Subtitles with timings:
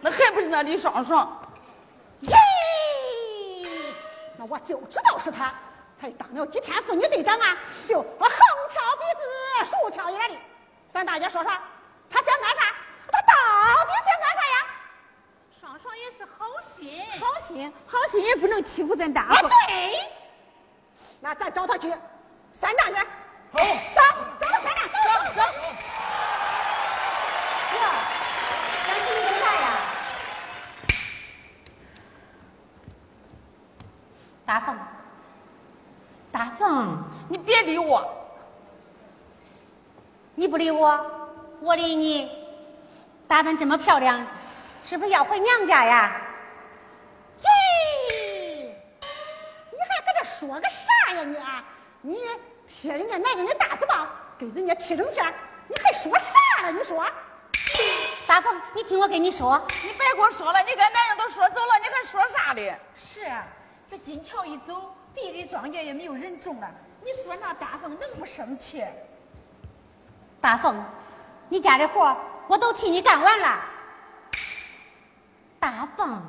[0.00, 1.40] 那还不是那李双双。
[2.20, 2.36] 耶，
[4.36, 5.54] 那我就知道是他，
[5.96, 7.56] 才当了几天妇女队长啊，
[7.88, 8.32] 就我横
[8.70, 9.22] 挑鼻子
[9.70, 10.36] 竖挑眼的。
[10.92, 11.52] 咱大家说说，
[12.10, 12.74] 他想干啥？
[13.10, 13.32] 他到
[13.84, 14.66] 底想干啥呀？
[15.60, 19.48] 双双也是好心，好心，好心也不能欺负咱大啊，伙。
[19.68, 20.10] 对，
[21.20, 21.94] 那咱找他去
[22.50, 22.94] 三丈去。
[23.52, 23.58] 好，
[23.94, 24.00] 走，
[24.40, 25.42] 走到山上，走走走。
[27.72, 27.78] 哟，
[28.86, 29.66] 咱去干啥呀？
[34.52, 34.78] 大凤，
[36.30, 38.06] 大凤，你别理我，
[40.34, 41.30] 你不理我，
[41.62, 42.30] 我理你。
[43.26, 44.26] 打扮这么漂亮，
[44.84, 46.20] 是不是要回娘家呀？
[47.42, 48.76] 嘿，
[49.70, 51.64] 你还搁这说个啥呀你啊？
[52.02, 52.18] 你
[52.68, 54.06] 贴人家男人的大字报，
[54.38, 55.32] 给人家气成这样，
[55.66, 56.72] 你还说啥了？
[56.72, 57.02] 你说？
[58.26, 62.70] 大凤，你听我跟你说，你别给我说了，你跟男人都说走了，你还说啥哩？
[62.94, 63.46] 是啊，
[63.92, 66.70] 这金条一走，地里庄稼也没有人种了。
[67.02, 68.82] 你说那大凤能不生气？
[70.40, 70.82] 大凤，
[71.50, 73.60] 你家的活我都替你干完了。
[75.60, 76.22] 大凤，